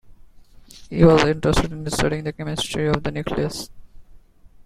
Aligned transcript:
He 0.89 1.05
was 1.05 1.23
interested 1.25 1.71
in 1.71 1.87
studying 1.91 2.23
the 2.23 2.33
chemistry 2.33 2.87
of 2.87 3.03
the 3.03 3.11
nucleus. 3.11 3.69